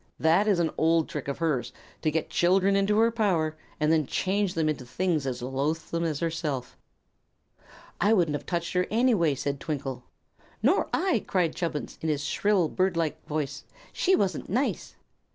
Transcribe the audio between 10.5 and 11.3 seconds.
"Nor I!"